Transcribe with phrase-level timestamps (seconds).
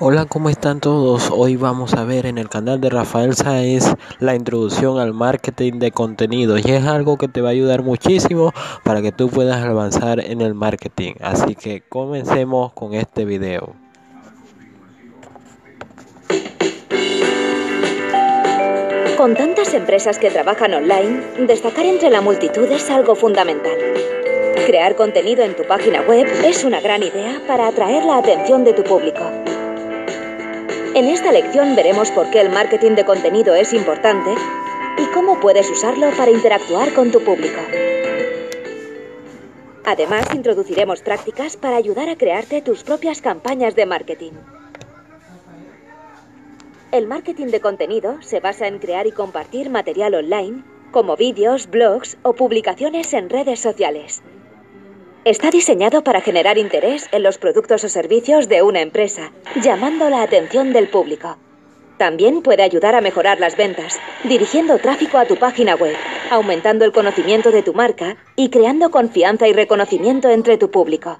[0.00, 1.30] Hola, ¿cómo están todos?
[1.32, 5.92] Hoy vamos a ver en el canal de Rafael Saez la introducción al marketing de
[5.92, 8.52] contenido y es algo que te va a ayudar muchísimo
[8.82, 11.12] para que tú puedas avanzar en el marketing.
[11.20, 13.72] Así que comencemos con este video.
[19.16, 23.78] Con tantas empresas que trabajan online, destacar entre la multitud es algo fundamental.
[24.66, 28.72] Crear contenido en tu página web es una gran idea para atraer la atención de
[28.72, 29.53] tu público.
[30.94, 34.30] En esta lección veremos por qué el marketing de contenido es importante
[34.96, 37.60] y cómo puedes usarlo para interactuar con tu público.
[39.84, 44.34] Además, introduciremos prácticas para ayudar a crearte tus propias campañas de marketing.
[46.92, 52.18] El marketing de contenido se basa en crear y compartir material online, como vídeos, blogs
[52.22, 54.22] o publicaciones en redes sociales.
[55.24, 60.20] Está diseñado para generar interés en los productos o servicios de una empresa, llamando la
[60.20, 61.38] atención del público.
[61.96, 65.96] También puede ayudar a mejorar las ventas, dirigiendo tráfico a tu página web,
[66.30, 71.18] aumentando el conocimiento de tu marca y creando confianza y reconocimiento entre tu público.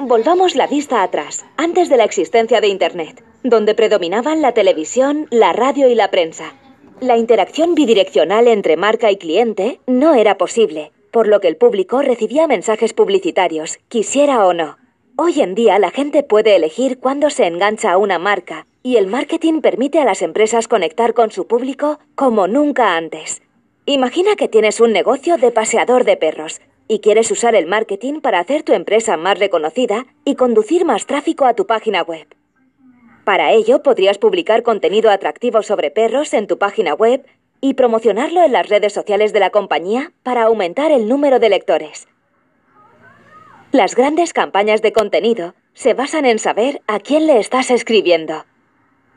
[0.00, 5.52] Volvamos la vista atrás, antes de la existencia de Internet, donde predominaban la televisión, la
[5.52, 6.52] radio y la prensa.
[6.98, 12.02] La interacción bidireccional entre marca y cliente no era posible por lo que el público
[12.02, 14.76] recibía mensajes publicitarios, quisiera o no.
[15.16, 19.06] Hoy en día la gente puede elegir cuándo se engancha a una marca y el
[19.08, 23.42] marketing permite a las empresas conectar con su público como nunca antes.
[23.84, 28.38] Imagina que tienes un negocio de paseador de perros y quieres usar el marketing para
[28.38, 32.26] hacer tu empresa más reconocida y conducir más tráfico a tu página web.
[33.24, 37.26] Para ello podrías publicar contenido atractivo sobre perros en tu página web
[37.60, 42.08] y promocionarlo en las redes sociales de la compañía para aumentar el número de lectores.
[43.72, 48.44] Las grandes campañas de contenido se basan en saber a quién le estás escribiendo.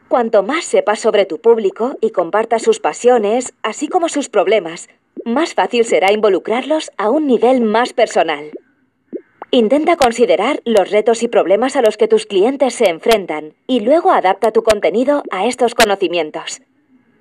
[0.08, 4.90] Cuanto más sepas sobre tu público y compartas sus pasiones, así como sus problemas,
[5.24, 8.52] más fácil será involucrarlos a un nivel más personal.
[9.52, 14.12] Intenta considerar los retos y problemas a los que tus clientes se enfrentan y luego
[14.12, 16.62] adapta tu contenido a estos conocimientos.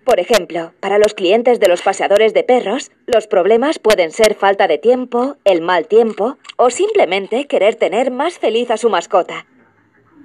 [0.05, 4.66] Por ejemplo, para los clientes de los paseadores de perros, los problemas pueden ser falta
[4.66, 9.47] de tiempo, el mal tiempo o simplemente querer tener más feliz a su mascota.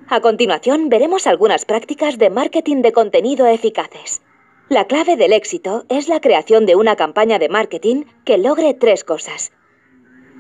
[0.07, 4.21] A continuación veremos algunas prácticas de marketing de contenido eficaces.
[4.69, 9.03] La clave del éxito es la creación de una campaña de marketing que logre tres
[9.03, 9.51] cosas.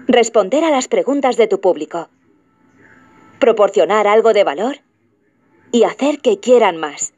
[0.07, 2.09] Responder a las preguntas de tu público.
[3.39, 4.77] Proporcionar algo de valor.
[5.71, 7.14] Y hacer que quieran más.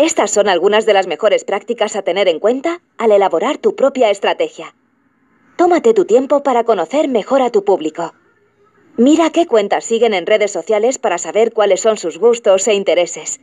[0.00, 4.08] Estas son algunas de las mejores prácticas a tener en cuenta al elaborar tu propia
[4.08, 4.74] estrategia.
[5.56, 8.14] Tómate tu tiempo para conocer mejor a tu público.
[8.96, 13.40] Mira qué cuentas siguen en redes sociales para saber cuáles son sus gustos e intereses.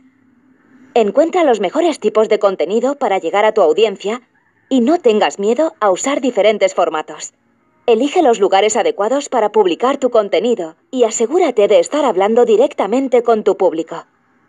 [0.94, 4.22] Encuentra los mejores tipos de contenido para llegar a tu audiencia
[4.68, 7.34] y no tengas miedo a usar diferentes formatos.
[7.86, 13.44] Elige los lugares adecuados para publicar tu contenido y asegúrate de estar hablando directamente con
[13.44, 14.06] tu público.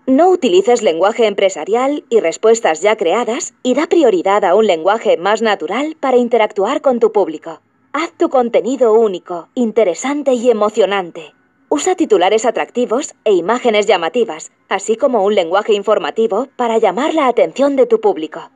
[0.09, 5.43] No utilices lenguaje empresarial y respuestas ya creadas y da prioridad a un lenguaje más
[5.43, 7.61] natural para interactuar con tu público.
[7.93, 11.35] Haz tu contenido único, interesante y emocionante.
[11.69, 17.75] Usa titulares atractivos e imágenes llamativas, así como un lenguaje informativo para llamar la atención
[17.75, 18.49] de tu público.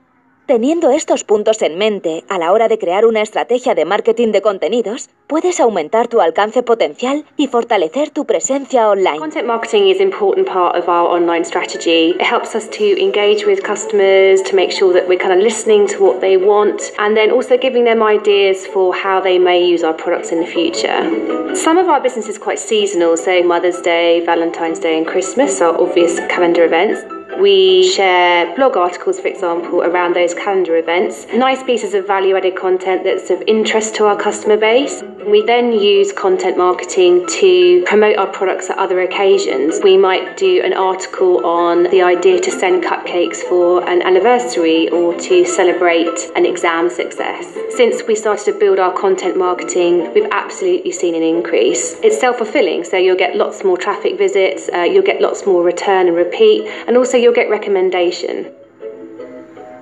[0.46, 4.42] Teniendo estos puntos en mente a la hora de crear una estrategia de marketing de
[4.42, 9.20] contenidos, puedes aumentar tu alcance potencial y fortalecer tu presencia online.
[9.20, 12.10] Content marketing is an important part of our online strategy.
[12.20, 15.88] It helps us to engage with customers, to make sure that we're kind of listening
[15.88, 19.82] to what they want, and then also giving them ideas for how they may use
[19.82, 21.56] our products in the future.
[21.56, 25.74] Some of our business is quite seasonal, so Mother's Day, Valentine's Day, and Christmas are
[25.80, 27.23] obvious calendar events.
[27.40, 31.26] We share blog articles, for example, around those calendar events.
[31.34, 35.04] Nice pieces of value added content that's of interest to our customer base.
[35.26, 39.80] We then use content marketing to promote our products at other occasions.
[39.84, 45.18] We might do an article on the idea to send cupcakes for an anniversary or
[45.20, 47.58] to celebrate an exam success.
[47.70, 51.96] Since we started to build our content marketing, we've absolutely seen an increase.
[52.04, 55.64] It's self fulfilling, so you'll get lots more traffic visits, uh, you'll get lots more
[55.64, 57.18] return and repeat, and also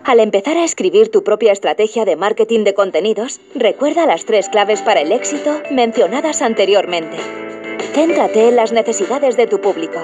[0.03, 4.81] Al empezar a escribir tu propia estrategia de marketing de contenidos, recuerda las tres claves
[4.81, 7.17] para el éxito mencionadas anteriormente.
[7.93, 9.99] Céntrate en las necesidades de tu público.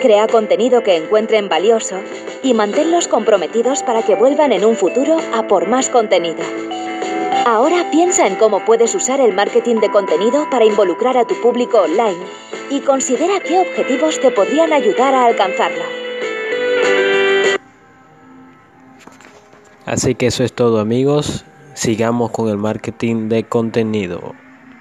[0.00, 1.96] Crea contenido que encuentren valioso
[2.42, 6.42] y manténlos comprometidos para que vuelvan en un futuro a por más contenido.
[7.46, 11.78] Ahora piensa en cómo puedes usar el marketing de contenido para involucrar a tu público
[11.78, 12.18] online
[12.70, 16.03] y considera qué objetivos te podrían ayudar a alcanzarlo.
[19.86, 21.44] Así que eso es todo amigos,
[21.74, 24.34] sigamos con el marketing de contenido.